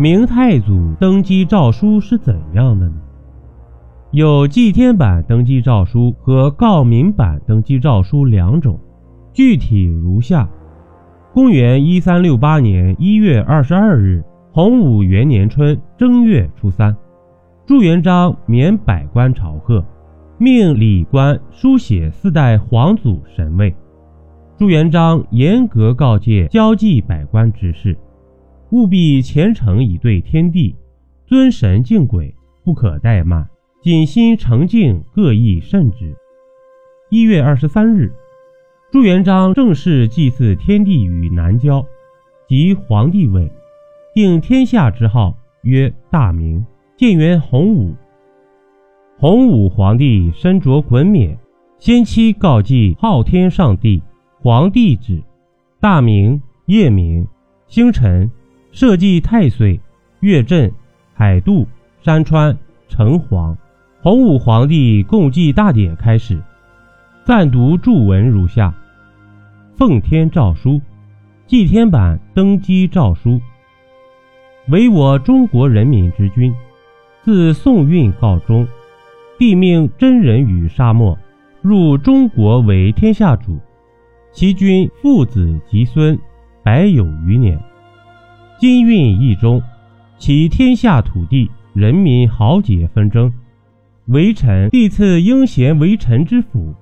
[0.00, 2.94] 明太祖登基诏书是怎样的呢？
[4.12, 8.78] 有祭天版登基诏书和告民版登基诏书两种，
[9.32, 10.48] 具体如下：
[11.34, 14.22] 公元一三六八年一月二十二日，
[14.52, 16.96] 洪武元年春正月初三，
[17.66, 19.84] 朱元璋免百官朝贺，
[20.38, 23.74] 命礼官书写四代皇祖神位。
[24.56, 27.98] 朱元璋严格告诫交际百官之事。
[28.70, 30.76] 务必虔诚以对天地，
[31.26, 33.48] 尊神敬鬼，不可怠慢。
[33.80, 36.14] 谨心诚敬，各异慎之。
[37.10, 38.12] 一月二十三日，
[38.90, 41.86] 朱元璋正式祭祀天地于南郊，
[42.46, 43.50] 即皇帝位，
[44.14, 46.64] 定天下之号曰大明。
[46.96, 47.94] 建元洪武，
[49.16, 51.38] 洪武皇帝身着衮冕，
[51.78, 54.02] 先期告祭昊天上帝，
[54.40, 55.22] 皇帝旨：
[55.80, 57.26] 大明、夜明、
[57.68, 58.28] 星辰。
[58.70, 59.80] 社稷太岁、
[60.20, 60.72] 月镇、
[61.14, 61.66] 海渡、
[62.00, 62.56] 山川、
[62.88, 63.56] 城隍，
[64.02, 66.40] 洪武皇帝共祭大典开始，
[67.24, 68.72] 暂读注文如下：
[69.76, 70.80] 奉天诏书，
[71.46, 73.40] 祭天版登基诏书，
[74.68, 76.54] 为我中国人民之君，
[77.22, 78.66] 自宋运告终，
[79.38, 81.18] 帝命真人于沙漠，
[81.62, 83.58] 入中国为天下主，
[84.30, 86.18] 其君父子及孙，
[86.62, 87.58] 百有余年。
[88.58, 89.62] 金运一中，
[90.18, 93.32] 其天下土地人民豪杰纷争，
[94.06, 96.74] 为臣帝赐应贤为臣之府，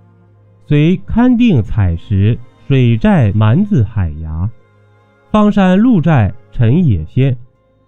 [0.66, 4.48] 遂勘定采石，水寨蛮子海牙，
[5.30, 7.36] 方山鹿寨陈野先，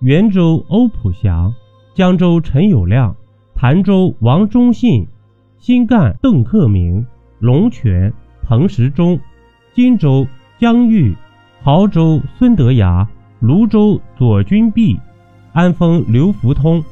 [0.01, 1.55] 元州欧普祥，
[1.95, 3.15] 江州陈友谅，
[3.55, 5.09] 潭州王忠信，
[5.57, 7.07] 新干邓克明，
[7.39, 9.19] 龙泉彭时中，
[9.73, 10.27] 荆州
[10.59, 11.17] 江玉，
[11.65, 13.09] 亳州孙德崖。
[13.41, 14.99] 泸州左军弼、
[15.53, 16.85] 安丰刘福通、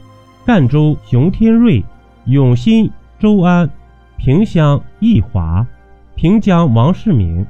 [0.44, 1.84] 赣州熊天瑞、
[2.26, 3.68] 永新周安、
[4.16, 5.66] 萍乡易华、
[6.14, 7.44] 平江王世明、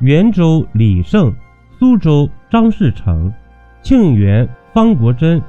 [0.00, 1.34] 元州李胜、
[1.78, 3.32] 苏州张士诚、
[3.82, 5.40] 庆元方国珍、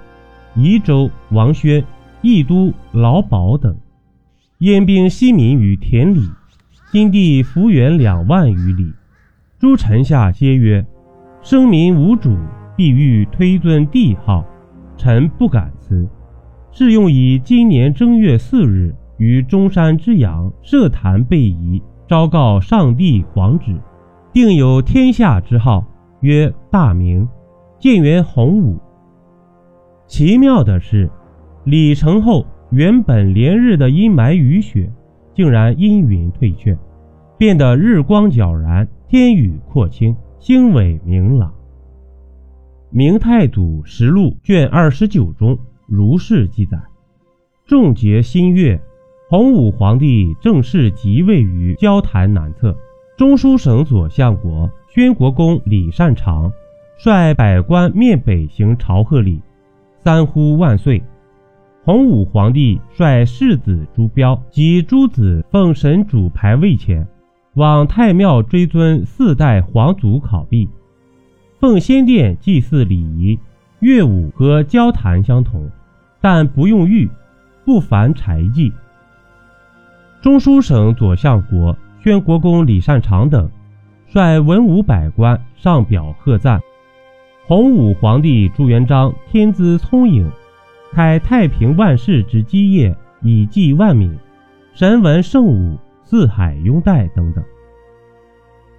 [0.55, 1.83] 宜州王宣、
[2.21, 3.75] 益都老保等，
[4.59, 6.29] 燕兵西民于田里，
[6.91, 8.93] 金地幅员两万余里。
[9.59, 10.85] 诸臣下皆曰
[11.43, 12.37] ：“生民无主。”
[12.79, 14.41] 必欲推尊帝号，
[14.95, 16.07] 臣不敢辞。
[16.71, 23.75] 是用以今年正月四日于中山之阳设坛备仪，昭告上帝皇旨，
[24.31, 25.85] 定有天下之号，
[26.21, 27.27] 曰大明。
[27.79, 28.79] 建元洪武。
[30.07, 31.11] 奇妙的是，
[31.65, 34.89] 礼成后，原本连日的阴霾雨雪，
[35.33, 36.77] 竟然阴云退却，
[37.37, 41.49] 变得日光皎然，天宇阔清，星尾明朗。
[42.91, 45.55] 《明太祖实录》卷二十九中
[45.85, 46.75] 如是记载：
[47.67, 48.81] 仲节新月，
[49.29, 52.75] 洪武皇帝正式即位于交坛南侧。
[53.15, 56.51] 中书省左相国宣国公李善长
[56.97, 59.39] 率百官面北行朝贺礼，
[60.03, 61.03] 三呼万岁。
[61.83, 67.07] 洪武皇帝率世子朱标及诸子奉神主牌位前，
[67.53, 70.67] 往太庙追尊四代皇祖考毕。
[71.59, 73.37] 奉先殿祭祀礼仪，
[73.79, 75.69] 乐舞和交谈相同，
[76.21, 77.09] 但不用玉，
[77.65, 78.71] 不凡柴祭。
[80.21, 83.51] 中书省左相国宣国公李善长等，
[84.07, 86.61] 率文武百官上表贺赞。
[87.45, 90.31] 洪武皇帝朱元璋天资聪颖，
[90.93, 94.17] 开太平万世之基业，以济万民，
[94.73, 97.43] 神文圣武，四海拥戴等等。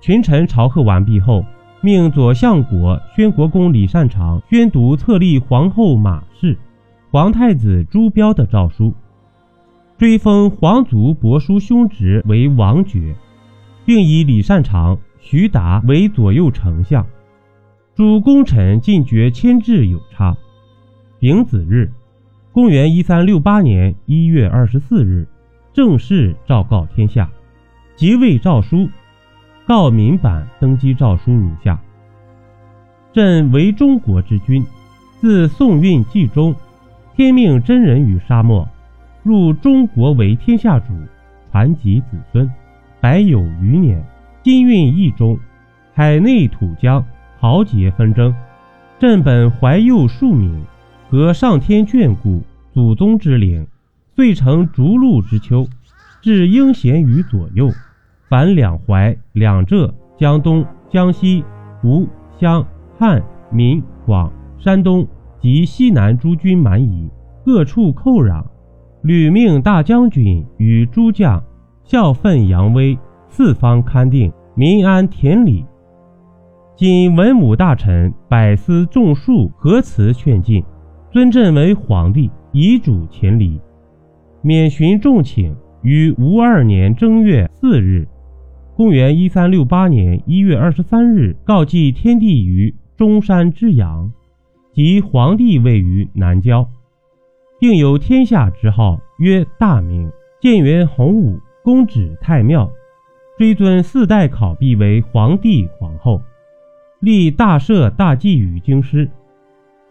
[0.01, 1.45] 群臣朝贺完毕后。
[1.83, 6.55] 命左相国宣国公李善长宣读册立皇后马氏、
[7.11, 8.93] 皇太子朱标的诏书，
[9.97, 13.17] 追封皇族伯叔兄侄为王爵，
[13.87, 17.07] 并以李善长、徐达为左右丞相。
[17.95, 20.37] 诸功臣进爵迁制有差。
[21.19, 21.91] 丙子日，
[22.53, 25.26] 公元一三六八年一月二十四日，
[25.73, 27.31] 正式昭告天下，
[27.97, 28.87] 即位诏书。
[29.70, 31.78] 告民版登基诏书如下：
[33.12, 34.67] 朕为中国之君，
[35.20, 36.52] 自宋运继中，
[37.14, 38.67] 天命真人于沙漠，
[39.22, 40.87] 入中国为天下主，
[41.52, 42.50] 传及子孙，
[43.00, 44.05] 百有余年。
[44.43, 45.38] 今运一中，
[45.94, 47.06] 海内土疆
[47.38, 48.34] 豪杰纷争，
[48.99, 50.64] 朕本怀幼庶民，
[51.08, 52.43] 合上天眷顾，
[52.75, 53.64] 祖宗之灵，
[54.16, 55.64] 遂成逐鹿之丘，
[56.20, 57.70] 置英贤于左右。
[58.31, 61.44] 凡两淮、两浙、江东、江西、
[61.82, 62.06] 吴、
[62.38, 62.65] 湘、
[62.97, 65.05] 汉、闽、广、山东、
[65.41, 67.11] 及西南诸军蛮夷，
[67.44, 68.44] 各处寇攘，
[69.03, 71.43] 屡命大将军与诸将
[71.82, 72.97] 效奋扬威，
[73.27, 75.67] 四方勘定，民安田里。
[76.76, 80.65] 今文武大臣百司众庶合辞劝进，
[81.11, 83.61] 尊朕为皇帝，遗嘱前离，
[84.41, 85.53] 免寻众请。
[85.83, 88.06] 于吴二年正月四日，
[88.81, 94.11] 公元一三六八年一月二十三日，告祭天地于中山之阳，
[94.73, 96.67] 即皇帝位于南郊，
[97.59, 100.11] 定有天下之号，曰大明。
[100.41, 102.73] 建元洪武，公旨太庙，
[103.37, 106.23] 追尊四代考妣为皇帝皇后。
[107.00, 109.11] 立大赦大祭与京师，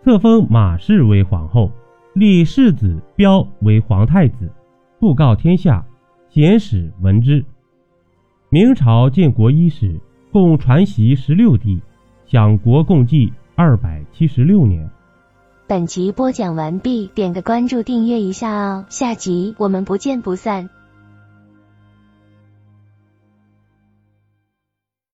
[0.04, 1.72] 册封马氏为皇后，
[2.16, 4.52] 立世子彪为皇太子，
[5.00, 5.86] 布告天下，
[6.28, 7.46] 贤使闻之。
[8.52, 10.00] 明朝建国伊始，
[10.32, 11.80] 共传习十六帝，
[12.26, 14.90] 享国共计二百七十六年。
[15.68, 20.72] 本集播讲完毕，点个关注，订阅一下哦，下集我们不见不散。